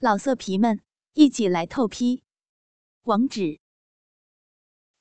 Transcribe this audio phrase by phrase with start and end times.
[0.00, 0.80] 老色皮们，
[1.14, 2.22] 一起来透批！
[3.02, 3.58] 网址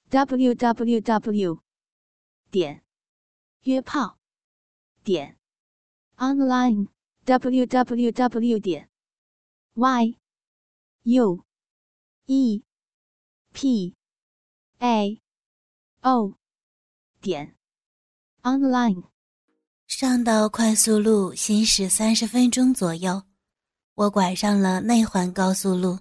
[0.10, 1.62] ：w w w
[2.50, 2.84] 点
[3.62, 4.18] 约炮
[5.04, 5.38] 点
[6.16, 6.88] online
[7.26, 8.90] w w w 点
[9.76, 10.18] y
[11.04, 11.46] u
[12.26, 12.64] e
[13.54, 13.96] p
[14.80, 15.22] a
[16.02, 16.34] o
[17.22, 17.56] 点
[18.42, 19.04] online。
[19.86, 23.27] 上到快速路行驶三十分钟左右。
[23.98, 25.98] 我拐上了内环高速路，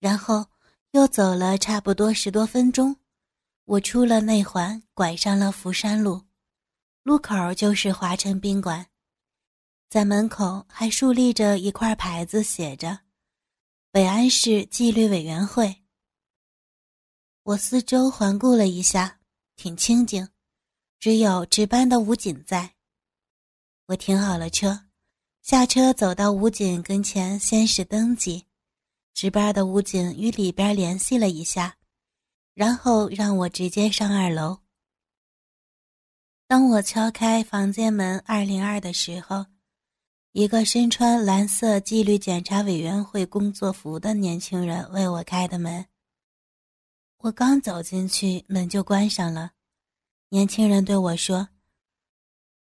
[0.00, 0.44] 然后
[0.90, 2.96] 又走了差不多十多分钟，
[3.66, 6.22] 我出了内环，拐上了福山路，
[7.04, 8.86] 路口就是华城宾馆，
[9.88, 13.02] 在门口还竖立着一块牌子，写着
[13.92, 15.84] “北安市纪律委员会”。
[17.44, 19.20] 我四周环顾了一下，
[19.54, 20.28] 挺清静，
[20.98, 22.74] 只有值班的武警在。
[23.86, 24.86] 我停好了车。
[25.44, 28.46] 下车走到武警跟前，先是登记，
[29.12, 31.76] 值班的武警与里边联系了一下，
[32.54, 34.60] 然后让我直接上二楼。
[36.46, 39.44] 当我敲开房间门二零二的时候，
[40.32, 45.84] 一个身穿蓝色纪律检查委员会工作服的年轻人为我开的门。
[47.18, 49.52] 我刚走进去，门就关上了。
[50.30, 51.50] 年轻人对我说：“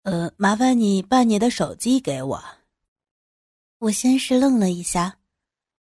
[0.04, 2.42] 呃，麻烦你把你的手机给我。”
[3.80, 5.20] 我先是愣了一下，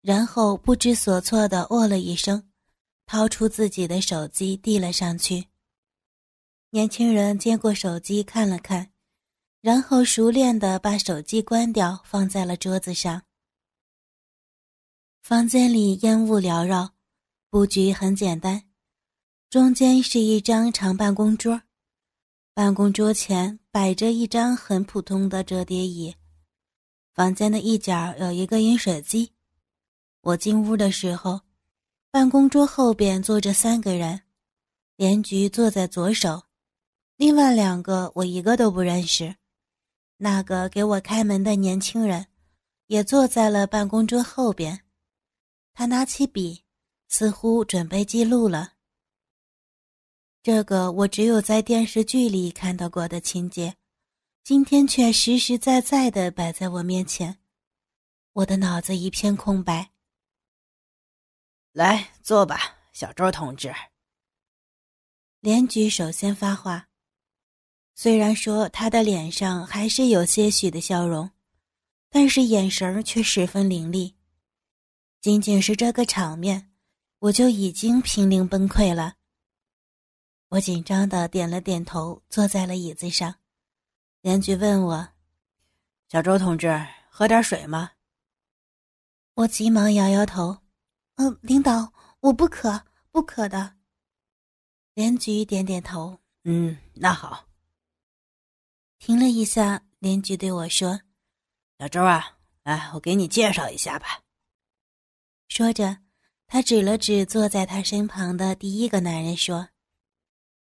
[0.02, 2.48] 然后不知所措的哦了一声，
[3.06, 5.48] 掏出自己的手机递了上去。
[6.70, 8.92] 年轻人接过手机看了看，
[9.60, 13.22] 然后熟练的把手机关掉，放在了桌子上。
[15.20, 16.94] 房间里烟雾缭绕，
[17.50, 18.62] 布局很简单，
[19.50, 21.60] 中间是一张长办公桌，
[22.54, 26.14] 办公桌前摆着一张很普通的折叠椅。
[27.18, 29.32] 房间的一角有一个饮水机。
[30.20, 31.40] 我进屋的时候，
[32.12, 34.22] 办公桌后边坐着三个人，
[34.94, 36.44] 连菊坐在左手，
[37.16, 39.34] 另外两个我一个都不认识。
[40.18, 42.28] 那个给我开门的年轻人，
[42.86, 44.82] 也坐在了办公桌后边。
[45.74, 46.62] 他拿起笔，
[47.08, 48.74] 似乎准备记录了。
[50.40, 53.74] 这个我只有在电视剧里看到过的情节。
[54.48, 57.36] 今天却实实在在的摆在我面前，
[58.32, 59.90] 我的脑子一片空白。
[61.72, 63.74] 来坐吧，小周同志。
[65.40, 66.88] 连局首先发话，
[67.94, 71.30] 虽然说他的脸上还是有些许的笑容，
[72.08, 74.16] 但是眼神却十分凌厉。
[75.20, 76.72] 仅仅是这个场面，
[77.18, 79.16] 我就已经濒临崩溃了。
[80.48, 83.34] 我紧张的点了点头，坐在了椅子上。
[84.28, 85.08] 连局问我
[86.12, 87.92] ：“小周同志，喝点水吗？”
[89.32, 90.58] 我急忙摇摇头
[91.16, 91.90] ：“嗯，领导，
[92.20, 93.76] 我不渴，不渴的。”
[94.92, 97.48] 连局点点头：“嗯，那好。”
[99.00, 101.00] 停了一下，连局对我说
[101.80, 104.20] ：“小周啊，来，我给你介绍一下吧。”
[105.48, 106.00] 说着，
[106.46, 109.70] 他指了指坐在他身旁的第一个男人，说：“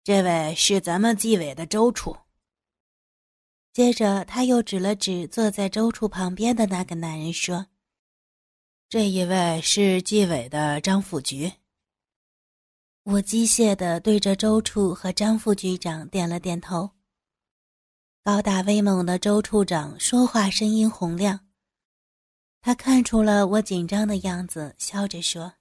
[0.05, 2.15] 这位是咱们纪委的周处。”
[3.73, 7.67] 接着，他又指了指坐在周处旁边的那个男人，说
[8.89, 11.53] ：“这一位是纪委的张副局。”
[13.03, 16.91] 我机械地对着周处和张副局长点了点头。
[18.23, 21.47] 高大威猛的周处长说话声音洪亮，
[22.59, 25.53] 他看出了我紧张的样子，笑着说：“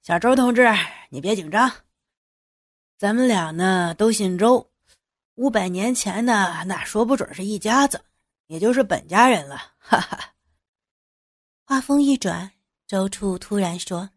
[0.00, 0.66] 小周同志，
[1.10, 1.70] 你别紧张，
[2.96, 4.68] 咱们俩呢都姓周。”
[5.40, 8.04] 五百年前呢，那说不准是一家子，
[8.48, 9.56] 也就是本家人了。
[9.78, 10.34] 哈哈。
[11.64, 12.52] 话锋一转，
[12.86, 14.10] 周处突然说：“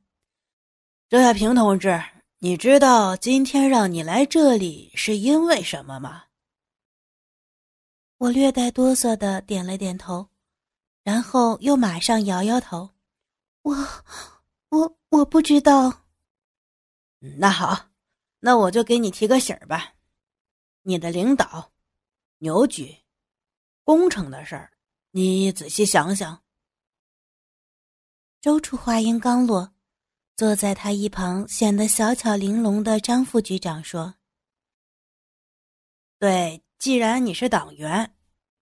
[1.07, 1.97] 周亚平同志，
[2.39, 6.25] 你知道今天让你来这里是因为什么吗？”
[8.19, 10.27] 我略带哆嗦的点了点头，
[11.03, 12.89] 然后又马上摇摇头
[13.63, 13.73] ：“我，
[14.71, 16.03] 我，我不知道。”
[17.39, 17.91] 那好，
[18.41, 19.92] 那我就给你提个醒儿吧。
[20.85, 21.71] 你的领导，
[22.39, 22.97] 牛局，
[23.85, 24.71] 工程的事儿，
[25.11, 26.43] 你仔细想想。
[28.41, 29.73] 周处话音刚落，
[30.35, 34.15] 坐在他一旁显得小巧玲珑的张副局长说
[36.19, 38.13] ：“对，既然你是党员，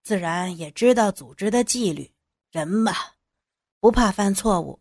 [0.04, 2.14] 自然也知道组织的纪律。
[2.52, 2.92] 人嘛，
[3.80, 4.80] 不怕犯错误，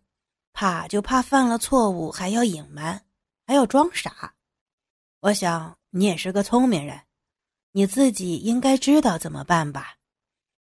[0.53, 3.03] 怕就怕犯了错误还要隐瞒，
[3.47, 4.35] 还要装傻。
[5.21, 7.01] 我想你也是个聪明人。”
[7.73, 9.97] 你自己应该知道怎么办吧？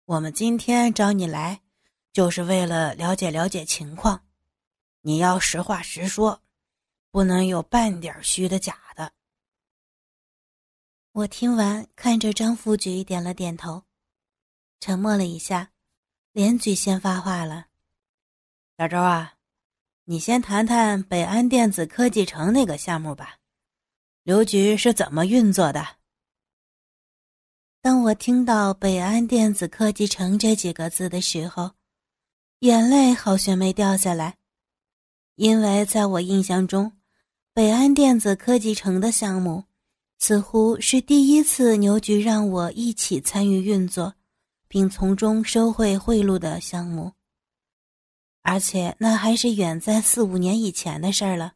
[0.06, 1.60] 我们今天找你来，
[2.12, 4.24] 就是为了了解了解情况。
[5.02, 6.42] 你要实话实说，
[7.10, 9.12] 不能有半点虚的假的。
[11.12, 13.82] 我听完，看着张副局点了点头，
[14.80, 15.72] 沉默了一下，
[16.32, 17.66] 连举先发话了
[18.78, 19.34] ：“小周啊，
[20.04, 23.38] 你先谈谈北安电子科技城那个项目吧，
[24.22, 25.95] 刘局是怎么运作的？”
[27.86, 31.70] 当我听到“北安电子科技城”这几个字的时候，
[32.58, 34.34] 眼泪好悬没掉下来，
[35.36, 36.90] 因为在我印象中，
[37.54, 39.62] 北安电子科技城的项目
[40.18, 44.14] 似乎是第一次牛局让我一起参与运作，
[44.66, 47.12] 并从中收贿贿赂的项目，
[48.42, 51.52] 而且那还是远在四五年以前的事儿了。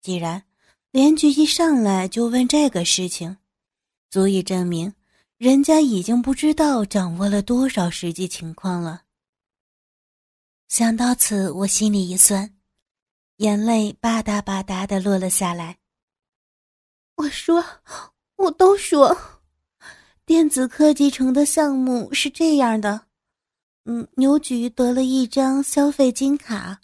[0.00, 0.44] 既然
[0.92, 3.38] 连局一上来就问这个事情，
[4.08, 4.94] 足以证明。
[5.42, 9.02] 人家已经不知道掌握了多少实际情况了。
[10.68, 12.54] 想到此，我心里一酸，
[13.38, 15.78] 眼泪吧嗒吧嗒的落了下来。
[17.16, 17.64] 我说
[18.38, 19.18] ：“我都说，
[20.24, 23.08] 电子科技城的项目是这样的。
[23.86, 26.80] 嗯，牛局得了一张消费金卡，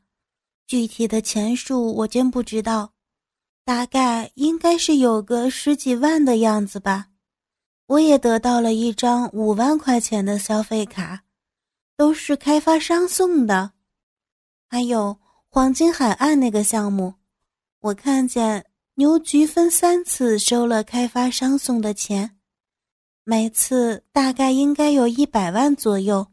[0.67, 2.93] 具体的钱数我真不知道，
[3.65, 7.08] 大概应该是有个十几万的样子吧。”
[7.88, 11.25] 我也得到了一张五万块钱的消费卡，
[11.96, 13.73] 都是开发商送的。
[14.69, 15.19] 还有
[15.49, 17.14] 黄金海岸那个项目，
[17.81, 22.37] 我看见牛局分三次收了开发商送的钱，
[23.25, 26.26] 每次大概应该有一百万左右。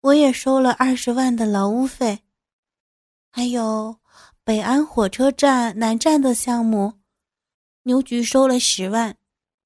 [0.00, 2.20] 我也收了二十万的劳务费。
[3.30, 3.98] 还有
[4.42, 6.94] 北安火车站南站的项目，
[7.82, 9.14] 牛局收了十万。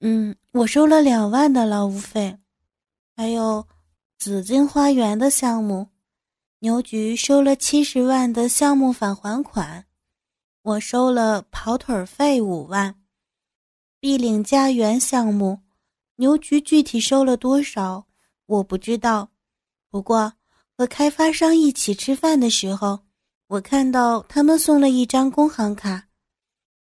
[0.00, 2.38] 嗯，我收了两万的劳务费，
[3.16, 3.66] 还有
[4.16, 5.88] 紫金花园的项目，
[6.60, 9.84] 牛局收了七十万的项目返还款，
[10.62, 12.94] 我收了跑腿费五万。
[13.98, 15.58] 碧岭家园项目，
[16.16, 18.06] 牛局具体收了多少
[18.46, 19.30] 我不知道，
[19.90, 20.34] 不过
[20.78, 23.00] 和开发商一起吃饭的时候，
[23.48, 26.06] 我看到他们送了一张工行卡，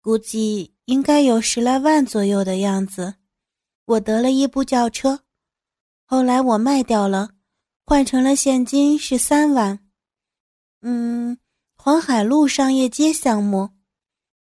[0.02, 0.74] 估计。
[0.86, 3.14] 应该有十来万左右的样子。
[3.90, 5.24] 我得了一部轿车，
[6.04, 7.30] 后来我卖掉了，
[7.84, 9.80] 换成了现金是三万。
[10.82, 11.36] 嗯，
[11.74, 13.70] 黄海路商业街项目，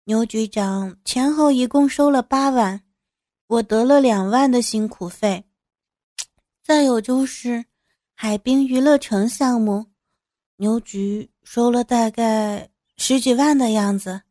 [0.04, 2.80] 牛局长前后一共收了八万，
[3.48, 5.44] 我得了两万的辛苦费。
[6.62, 7.66] 再有就是
[8.14, 9.84] 海滨娱乐城项目，
[10.56, 14.22] 牛局收了大概十几万的样子。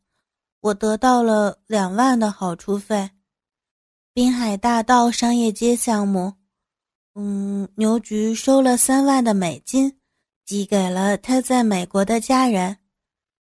[0.62, 3.12] 我得到了两万的好处费，
[4.16, 6.34] 滨海大道商业街项目，
[7.16, 9.98] 嗯，牛局收了三万的美金，
[10.46, 12.78] 寄给了他在美国的家人。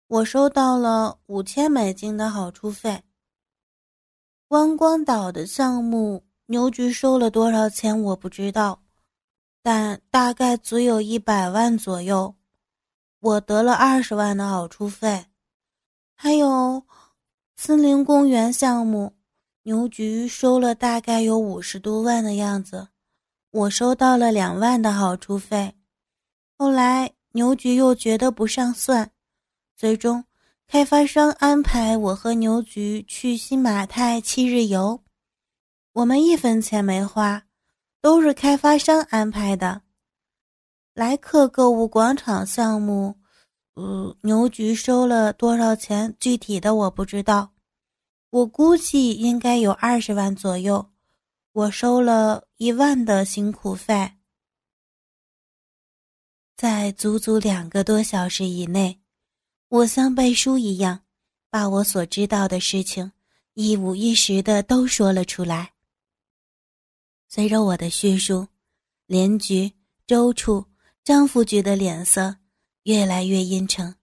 [0.08, 3.04] 我收到了五千美金的好处费。
[4.48, 8.82] 观光岛的项目，牛局收了多少钱我不知道，
[9.62, 12.34] 但大概足有一百万左右。
[13.20, 15.26] 我得了二十万的好处费，
[16.16, 16.82] 还有。
[17.54, 19.14] 森林公园项目，
[19.68, 22.88] 牛局收了大概有五十多万的样子，
[23.50, 25.74] 我收到了两万的好处费。
[26.56, 29.10] 后来牛局又觉得不上算，
[29.76, 30.24] 最终
[30.66, 35.02] 开发商安排我和牛局去新马泰七日游，
[35.92, 37.42] 我们一分钱没花，
[38.00, 39.82] 都是开发商安排的。
[40.94, 43.14] 莱克购物广场项目。
[43.74, 46.16] 呃，牛局收了多少钱？
[46.18, 47.50] 具体的我不知道，
[48.30, 50.90] 我估计应该有二十万左右。
[51.52, 54.12] 我收了一万的辛苦费，
[56.56, 59.00] 在足足两个多小时以内，
[59.68, 61.00] 我像背书一样，
[61.50, 63.12] 把我所知道的事情
[63.54, 65.72] 一五一十的都说了出来。
[67.28, 68.46] 随着我的叙述，
[69.06, 69.72] 连局、
[70.06, 70.64] 周处、
[71.02, 72.36] 张副局的脸色。
[72.84, 73.94] 越来越阴沉，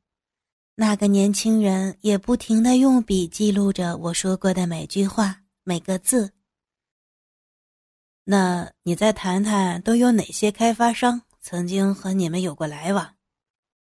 [0.77, 6.33] 那个年轻人也不停的用笔记录着我说过的每句话、每个字。
[8.25, 13.15] 那你再谈谈，都有哪些开发商曾经和你们有过来往？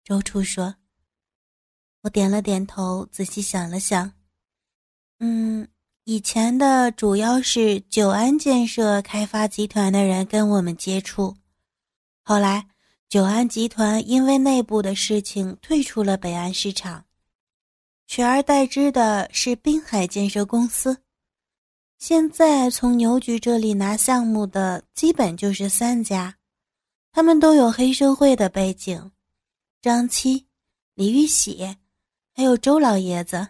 [0.03, 0.75] 周处说。
[2.01, 4.13] 我点了点头，仔细想了想，
[5.17, 5.67] 嗯，
[6.03, 11.35] 以前的主要是久安建设开发集团的人跟我们接触，
[12.21, 12.67] 后来。
[13.15, 17.05] 久安集团因为内部的事情退出了北安市场，
[18.07, 21.01] 取而代之的是滨海建设公司。
[21.97, 26.35] 现在从牛局这里拿项目的基本就是三家，
[27.13, 29.09] 他们都有黑社会的背景，
[29.81, 30.47] 张七、
[30.93, 31.77] 李玉喜，
[32.33, 33.47] 还有周老爷子。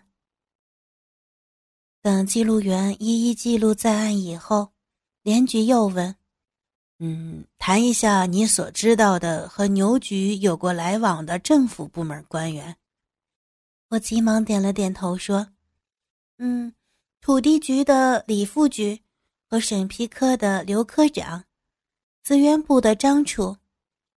[2.03, 4.74] 等记录员一一记录在案以后，
[5.24, 6.15] 连局又问
[7.07, 12.75] ：“嗯，谈一下你所知道的和牛局有过来往的政府部门官员。”
[13.89, 15.50] 我急忙点了点头，说
[16.39, 16.74] ：“嗯，
[17.21, 19.00] 土地局的李副局
[19.47, 21.43] 和审批科的刘科长。”
[22.24, 23.57] 资源部的张处，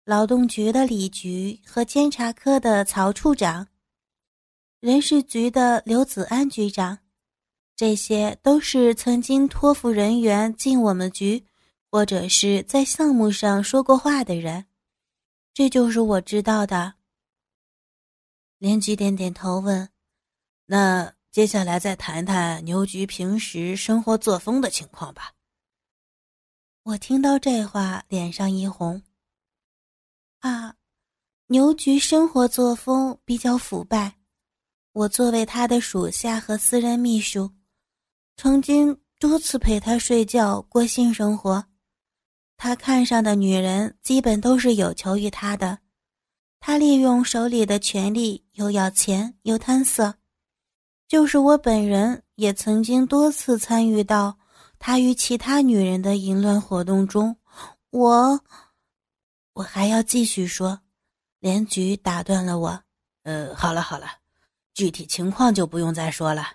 [0.05, 3.67] 劳动局的李局和监察科的曹处长，
[4.79, 6.99] 人事局的刘子安局长，
[7.75, 11.43] 这些都是曾经托付人员进我们局，
[11.89, 14.65] 或者是在项目上说过话的人。
[15.53, 16.93] 这就是我知道的。
[18.57, 19.89] 连局点点头问
[20.65, 25.33] ：“那接下来再谈谈牛局平时生活作风的情况吧。”
[26.83, 29.01] 我听到这话，脸上一红。
[30.39, 30.75] 啊，
[31.47, 34.17] 牛局生活作风比较腐败。
[34.93, 37.51] 我作为他的属下和私人秘书，
[38.35, 41.63] 曾经多次陪他睡觉、过性生活。
[42.57, 45.77] 他看上的女人基本都是有求于他的。
[46.59, 50.15] 他利用手里的权力，又要钱又贪色。
[51.07, 54.37] 就是我本人也曾经多次参与到。
[54.79, 57.35] 他与其他女人的淫乱活动中，
[57.89, 58.39] 我，
[59.53, 60.81] 我还要继续说。
[61.39, 62.83] 连局打断了我
[63.23, 64.07] ：“呃，好了好了，
[64.75, 66.53] 具体情况就不用再说了。”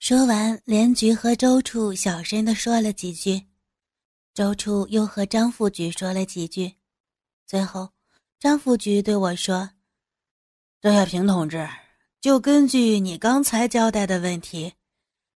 [0.00, 3.46] 说完，连局和周处小声的说了几句，
[4.34, 6.76] 周处又和张副局说了几句，
[7.46, 7.90] 最后，
[8.38, 9.70] 张副局对我说
[10.80, 11.68] ：“周小平同志，
[12.20, 14.74] 就根据你刚才交代的问题。”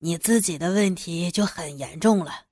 [0.05, 2.47] 你自己的问题就很严重了。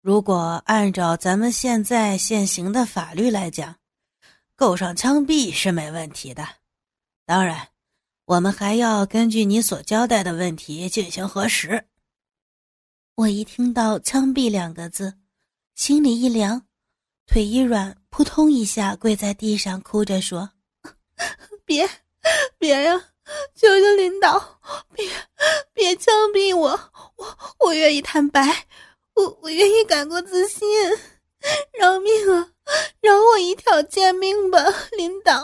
[0.00, 3.76] 如果按照咱们现在现行的法律来讲，
[4.56, 6.48] 够上枪毙是没问题的。
[7.26, 7.68] 当然，
[8.24, 11.86] 我们还要根据你所交代的问题进行核实。
[13.16, 15.18] 我一听到“枪毙”两个字，
[15.74, 16.66] 心里一凉，
[17.26, 20.50] 腿一软，扑通一下跪在地上，哭着说
[21.64, 21.88] ：“别，
[22.58, 23.10] 别呀！”
[23.54, 24.60] 求求领导，
[24.92, 25.08] 别
[25.72, 26.68] 别枪毙我！
[27.16, 28.66] 我我愿意坦白，
[29.14, 30.68] 我我愿意改过自新，
[31.72, 32.52] 饶命啊！
[33.00, 34.62] 饶我一条贱命吧，
[34.96, 35.42] 领导！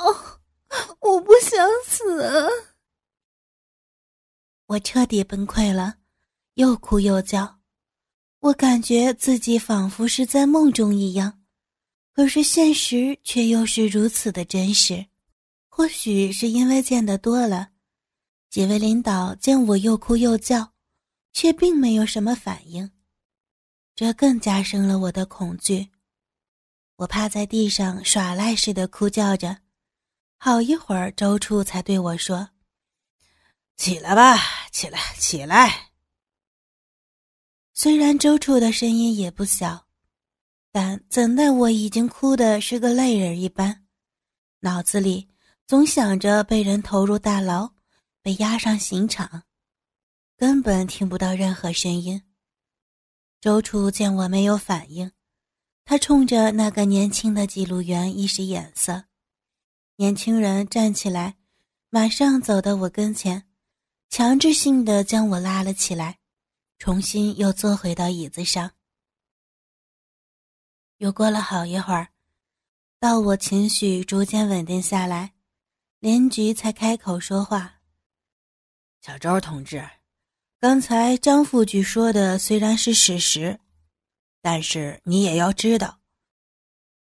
[1.00, 2.50] 我不想死！
[4.66, 5.94] 我彻底崩溃了，
[6.54, 7.59] 又哭又叫。
[8.40, 11.42] 我感觉自己仿佛是在梦中一样，
[12.14, 15.06] 可是现实却又是如此的真实。
[15.68, 17.68] 或许是因为见得多了，
[18.48, 20.72] 几位领导见我又哭又叫，
[21.34, 22.90] 却并没有什么反应，
[23.94, 25.90] 这更加深了我的恐惧。
[26.96, 29.58] 我趴在地上耍赖似的哭叫着，
[30.38, 32.48] 好一会儿，周处才对我说
[33.76, 34.38] ：“起来吧，
[34.72, 35.88] 起来，起来。”
[37.82, 39.86] 虽然周处的声音也不小，
[40.70, 43.86] 但怎奈我已经哭得是个泪人一般，
[44.60, 45.30] 脑子里。
[45.66, 47.72] 总想着被人投入大牢，
[48.20, 49.44] 被押上刑场，
[50.36, 52.22] 根本听不到任何声音。
[53.40, 55.10] 周处见我没有反应，
[55.86, 59.04] 他冲着那个年轻的记录员一使眼色，
[59.96, 61.36] 年轻人站起来，
[61.88, 63.48] 马上走到我跟前，
[64.10, 66.18] 强制性的将我拉了起来，
[66.80, 68.72] 重新又坐回到椅子上。
[70.96, 72.08] 又过了好一会儿，
[72.98, 75.34] 到我情绪逐渐稳定下来。
[75.98, 77.82] 连局才开口说话
[79.02, 79.86] ：“小周同志，
[80.58, 83.60] 刚才张副局说的虽然是事实，
[84.40, 86.00] 但是你也要知道，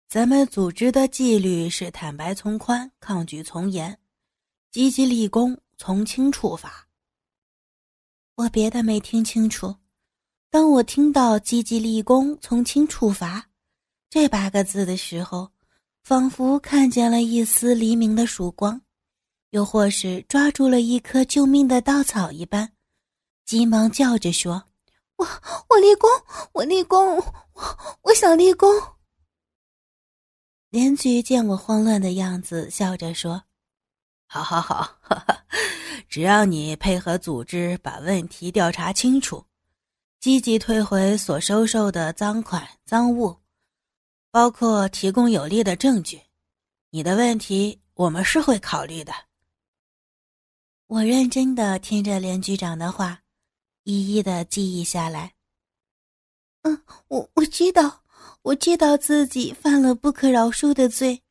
[0.08, 4.00] 咱们组织的纪律是坦白从宽，抗拒从严，
[4.70, 6.85] 积极立功，从轻处罚。
[8.36, 9.74] 我别的没听清楚，
[10.50, 13.48] 当我听到‘积极立功，从轻处罚’
[14.10, 15.50] 这八个字的时候，
[16.04, 18.78] 仿佛看见了一丝黎明的曙光。”
[19.50, 22.70] 又或是抓住了一棵救命的稻草一般，
[23.46, 24.62] 急忙叫着说
[25.16, 25.26] ：“我
[25.70, 26.10] 我立功，
[26.52, 28.68] 我立功，我我想立功。”
[30.68, 33.44] 连菊见我慌乱的样子，笑着说
[34.28, 35.46] ：“好好好，哈哈
[36.08, 39.44] 只要你配合组织把问题调查清楚，
[40.20, 43.36] 积极退回所收受的赃款赃物，
[44.30, 46.20] 包括提供有力的证据，
[46.90, 49.12] 你的问题我们是会考虑的。”
[50.88, 53.22] 我认真的听着连局长的话，
[53.82, 55.32] 一一的记忆下来。
[56.62, 58.04] 嗯，我我知道，
[58.42, 61.22] 我知道自己犯了不可饶恕的罪，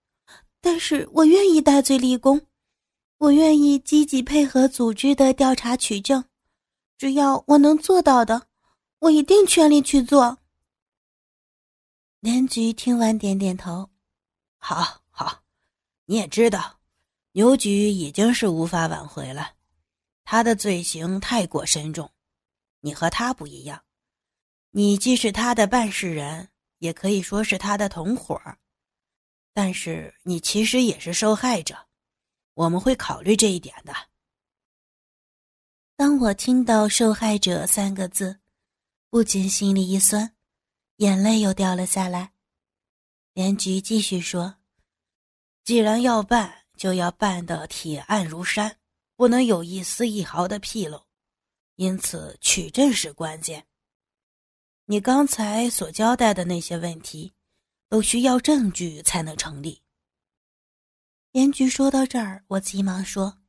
[0.59, 2.41] 但是我愿意戴罪立功，
[3.25, 6.23] 我愿意积极配合组织的调查取证，
[6.95, 8.47] 只要我能做到的，
[8.99, 10.37] 我一定全力去做。
[12.19, 13.89] 连局听完点点头，
[14.57, 15.41] 好好，
[16.05, 16.77] 你也知道，
[17.31, 19.53] 牛局已经是无法挽回了，
[20.23, 22.11] 他的罪行太过深重，
[22.81, 23.81] 你和他不一样，
[24.69, 26.49] 你既是他的办事人。
[26.79, 28.39] 也可以说是他的同伙，
[29.53, 31.75] 但是你其实也是受害者，
[32.55, 33.93] 我们会考虑这一点的。
[35.95, 38.39] 当我听到“受害者”三个字，
[39.09, 40.35] 不禁心里一酸，
[40.97, 42.33] 眼泪又掉了下来。
[43.33, 44.57] 连菊继续说
[45.63, 48.77] ：“既然要办，就要办得铁案如山，
[49.15, 51.05] 不能有一丝一毫的纰漏，
[51.75, 53.65] 因此取证是关键。”
[54.87, 57.33] 你刚才所交代的那些问题，
[57.89, 59.81] 都需要证据才能成立。
[61.35, 63.39] 严局说到这儿，我急忙说：“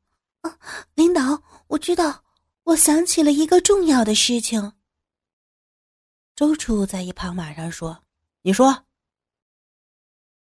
[0.42, 0.58] 啊，
[0.94, 2.24] 领导，我知道，
[2.64, 4.72] 我想起了一个重要的事情。”
[6.34, 8.02] 周处在一旁马上说
[8.42, 8.86] ：“你说。”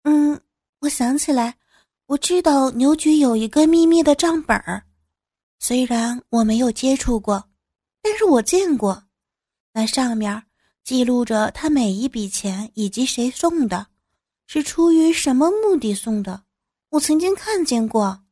[0.04, 0.40] 嗯，
[0.78, 1.58] 我想起来，
[2.06, 4.86] 我知道牛局有一个秘密的账本儿，
[5.58, 7.50] 虽然我没有接触过，
[8.00, 9.04] 但是我见过，
[9.72, 10.42] 那上面。
[10.84, 13.88] 记录着他每一笔钱以及谁送的，
[14.46, 16.44] 是出于什么目的送的，
[16.90, 18.24] 我曾经看见过。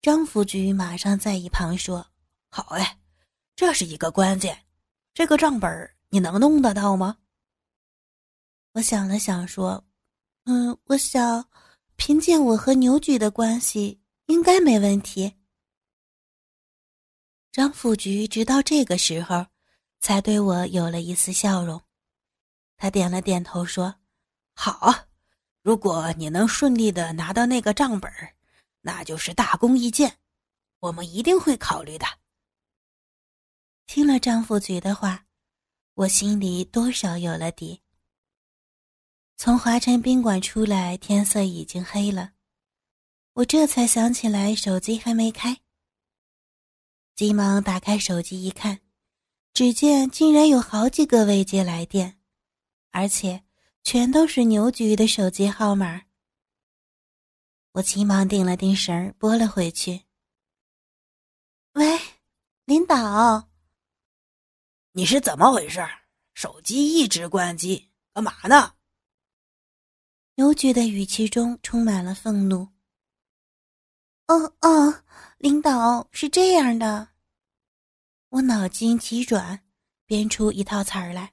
[0.00, 2.06] 张副局马上在一旁说
[2.48, 2.98] ：“好哎，
[3.56, 4.64] 这是一个关键，
[5.12, 7.18] 这个账本你能弄得到吗？”
[8.74, 9.84] 我想了想说
[10.44, 11.48] ：“嗯，我想，
[11.96, 15.34] 凭借我和牛局的关系，应该没问题。”
[17.50, 19.46] 张副局直到这个时候。
[20.00, 21.82] 才对我有了一丝笑容，
[22.76, 23.96] 他点了点头说
[24.54, 25.07] ：“好，
[25.68, 28.10] 如果你能顺利的拿到那个账本
[28.80, 30.16] 那就是大功一件，
[30.80, 32.06] 我们一定会考虑的。”
[33.86, 35.26] 听了张副局的话，
[35.92, 37.82] 我心里多少有了底。
[39.36, 42.32] 从华晨宾馆出来，天色已经黑了，
[43.34, 45.60] 我这才想起来手机还没开，
[47.14, 48.80] 急忙打开手机一看。
[49.52, 52.18] 只见竟然有好几个未接来电，
[52.90, 53.44] 而且
[53.82, 56.02] 全都是牛局的手机号码。
[57.72, 60.04] 我急忙定了定神，拨了回去。
[61.72, 61.98] 喂，
[62.64, 63.48] 领导，
[64.92, 65.86] 你是怎么回事？
[66.34, 68.74] 手机一直关机，干嘛呢？
[70.34, 72.68] 牛局的语气中充满了愤怒。
[74.26, 75.04] 哦哦，
[75.38, 77.08] 领导是这样的。
[78.28, 79.64] 我脑筋急转，
[80.04, 81.32] 编出一套词儿来。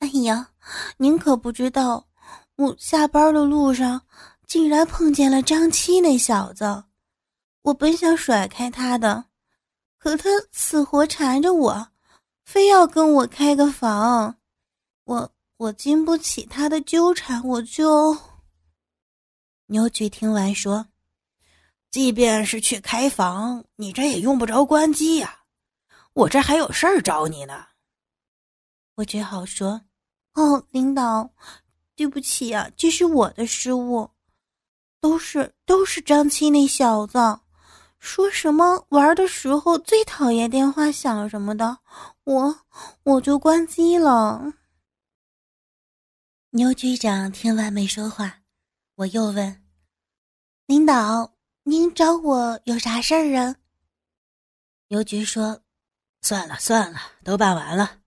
[0.00, 0.50] 哎呀，
[0.96, 2.08] 您可不知道，
[2.56, 4.00] 我下班的路上
[4.46, 6.84] 竟然碰见了张七那小子。
[7.62, 9.26] 我本想甩开他的，
[9.98, 11.88] 可他死活缠着我，
[12.46, 14.38] 非要跟我开个房。
[15.04, 18.16] 我我经不起他的纠缠，我就……
[19.66, 20.86] 牛局听完说
[21.92, 25.40] ：“即便是去开房，你这也用不着关机呀。”
[26.14, 27.66] 我这还有事儿找你呢，
[28.94, 29.82] 我只好说
[30.34, 31.30] ：“哦，领导，
[31.96, 34.10] 对不起啊，这是我的失误，
[35.00, 37.18] 都是都是张七那小子，
[37.98, 41.78] 说什么玩的时候最讨厌电话响什么的，
[42.24, 42.60] 我
[43.02, 44.54] 我就关机了。”
[46.50, 48.40] 牛局长听完没说话，
[48.96, 49.62] 我又问
[50.66, 53.56] ：“领导，您找我有啥事儿啊？”
[54.88, 55.62] 牛局说。
[56.22, 57.99] 算了算了，都办完了。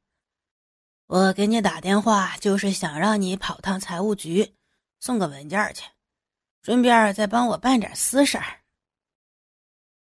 [1.07, 4.55] 我给你打电话就是想让你跑趟财务局，
[4.99, 5.83] 送个文件去，
[6.61, 8.61] 顺便再帮我办点私事儿。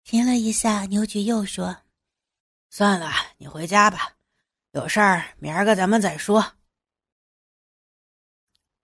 [0.04, 1.76] 停了一下，牛局又说
[2.72, 4.14] ：“算了，你回家吧，
[4.72, 6.54] 有事儿明儿个咱们再说。”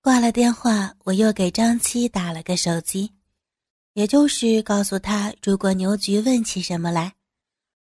[0.01, 3.13] 挂了电话，我又给张七打了个手机，
[3.93, 7.15] 也就是告诉他，如果牛局问起什么来。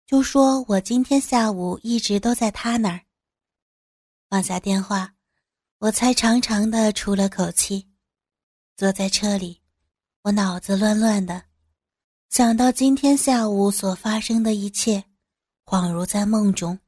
[0.06, 3.02] 就说我今天下午一直都在他那儿。
[4.32, 5.14] 放下电话，
[5.80, 7.86] 我才长长的出了口气，
[8.78, 9.60] 坐在车里，
[10.22, 11.44] 我脑子乱乱的，
[12.30, 15.04] 想到今天下午所发生的一切，
[15.66, 16.80] 恍如在梦中，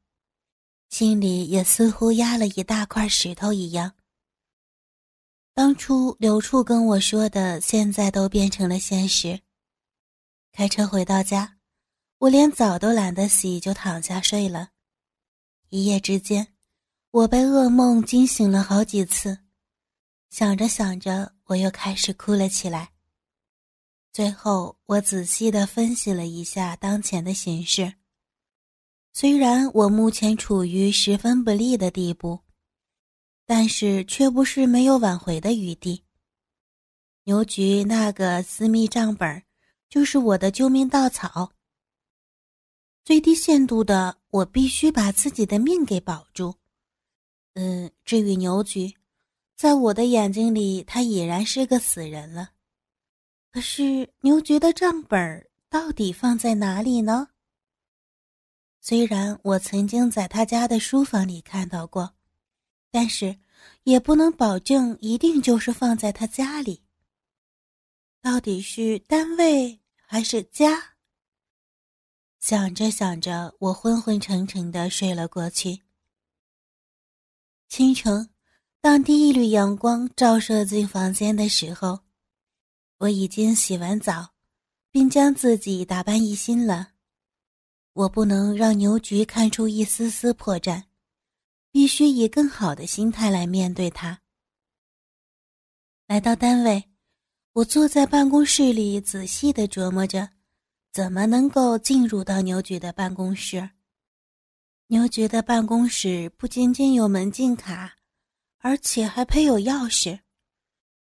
[0.89, 3.91] 心里也似乎压了一大块石头一样。
[5.53, 9.37] 当初刘处跟我说的，现在都变成了现实。
[10.53, 11.57] 开车回到家。
[12.19, 14.69] 我连澡都懒得洗，就躺下睡了。
[15.67, 16.52] 一夜之间，
[17.13, 19.37] 我被噩梦惊醒了好几次，
[20.31, 22.91] 想着想着，我又开始哭了起来。
[24.11, 27.93] 最后，我仔细的分析了一下当前的形势。
[29.13, 32.39] 虽然我目前处于十分不利的地步，
[33.45, 36.03] 但是却不是没有挽回的余地。
[37.25, 39.43] 牛局那个私密账本，
[39.87, 41.51] 就是我的救命稻草。
[43.05, 46.55] 最低限度的，我必须把自己的命给保住。
[47.53, 48.95] 嗯，至于牛局，
[49.55, 52.49] 在我的眼睛里，他已然是个死人了。
[53.51, 57.29] 可是牛局的账本到底放在哪里呢？
[58.81, 62.15] 虽然我曾经在他家的书房里看到过，
[62.89, 63.37] 但是
[63.83, 66.81] 也不能保证一定就是放在他家里。
[68.21, 70.95] 到底是单位还是家？
[72.39, 75.82] 想着想着，我昏昏沉沉的睡了过去。
[77.75, 78.29] 清晨，
[78.81, 82.01] 当第一缕阳光照射进房间的时候，
[82.99, 84.29] 我已经洗完澡，
[84.91, 86.89] 并将自己打扮一新了。
[87.93, 90.83] 我不能让牛局看出一丝丝破绽，
[91.71, 94.21] 必须以更好的心态来面对他。
[96.05, 96.91] 来到单位，
[97.53, 100.29] 我坐在办公室里，仔细的琢磨着，
[100.91, 103.67] 怎么能够进入到牛局的办公室。
[104.93, 107.95] 牛局的办公室不仅仅有门禁卡，
[108.59, 110.19] 而且还配有钥匙，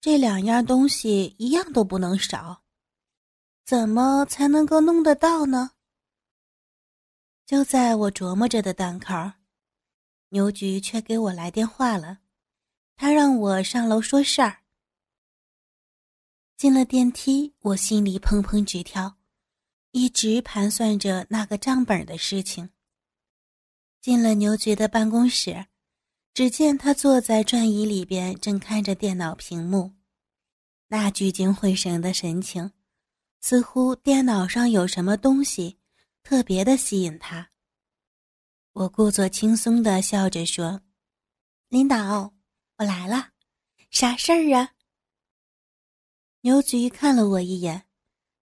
[0.01, 2.63] 这两样东西一样都不能少。
[3.63, 5.73] 怎么才能够弄得到呢？
[7.45, 9.13] 就在我琢磨着的当口，
[10.29, 12.21] 牛局却给我来电话了。
[12.95, 14.63] 他让我上楼说事儿。
[16.57, 19.17] 进了电梯，我心里砰砰直跳，
[19.91, 22.71] 一直盘算着那个账本的事情。
[24.05, 25.65] 进了牛局的办公室，
[26.31, 29.93] 只见他坐在转椅里边，正看着电脑屏幕，
[30.89, 32.71] 那聚精会神的神情，
[33.41, 35.79] 似乎电脑上有什么东西。
[36.21, 37.49] 特别的吸引他。
[38.73, 40.81] 我故作轻松的笑着说
[41.69, 42.31] ：“领导，
[42.77, 43.29] 我来了，
[43.89, 44.73] 啥事儿啊？”
[46.41, 47.85] 牛局看了我一眼，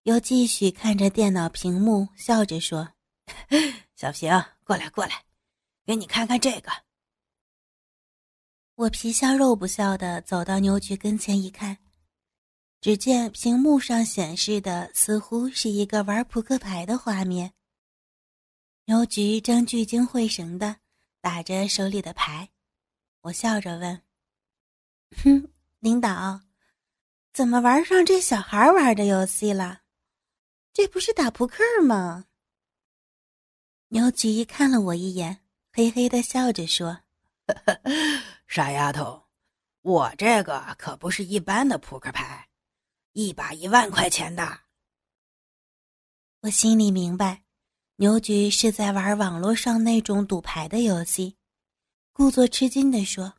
[0.04, 2.90] 又继续看着电脑屏幕，笑着说：
[3.96, 4.30] “小平，
[4.66, 5.24] 过来过来，
[5.86, 6.72] 给你看看这个。”
[8.76, 11.78] 我皮笑肉不笑的走到牛局跟前一看，
[12.82, 17.54] 只见屏幕上显示的似乎是一个玩扑克牌的画面。
[18.86, 20.78] 牛局正聚精会神的
[21.22, 22.50] 打着手里的牌，
[23.22, 24.02] 我笑着问
[25.24, 25.48] ：“哼，
[25.80, 26.42] 领导，
[27.32, 29.84] 怎么玩上这小孩玩的游戏了？
[30.74, 32.26] 这不是打扑克吗？”
[33.90, 35.43] 牛局看了我一眼，
[35.76, 37.00] 嘿嘿的笑着说
[38.46, 39.24] ：“傻丫头，
[39.82, 42.48] 我这个可不是一般的扑克牌，
[43.14, 44.60] 一把一万块钱的。”
[46.42, 47.42] 我心里明白。
[47.96, 51.38] 牛局是在玩网络上那种赌牌的游戏，
[52.12, 53.34] 故作吃惊地说：“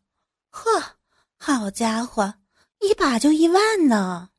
[0.51, 0.97] 呵，
[1.37, 2.35] 好家伙，
[2.81, 4.31] 一把就一万呢！”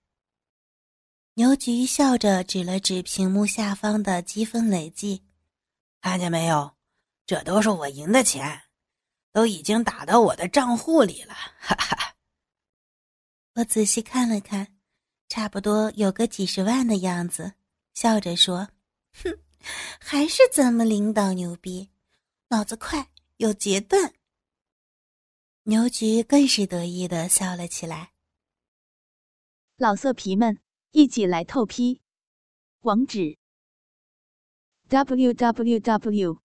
[1.36, 5.24] 牛局笑着指了指屏幕下方的积分累计，
[6.02, 6.75] 看见没有？
[7.26, 8.64] 这都是我赢的钱，
[9.32, 11.34] 都已经打到我的账户里了。
[11.60, 12.16] 哈哈！
[13.56, 14.78] 我仔细看了看，
[15.28, 17.54] 差不多有个几十万的样子，
[17.94, 18.70] 笑着说
[19.24, 19.40] ：“哼。”
[20.00, 21.90] 还是咱们领导牛逼，
[22.50, 24.14] 脑子快，有决断。
[25.64, 28.12] 牛局更是得意的笑了起来。
[29.78, 30.60] 老色皮们，
[30.92, 32.00] 一起来透批！
[32.82, 33.40] 网址
[34.88, 36.45] ：w w w.